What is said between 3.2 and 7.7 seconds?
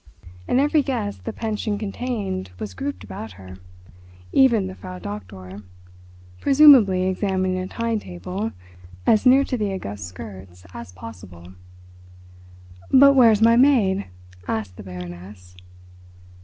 her, even the Frau Doktor, presumably examining a